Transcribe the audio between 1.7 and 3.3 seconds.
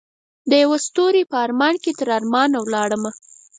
کې تر ارمان ولاړمه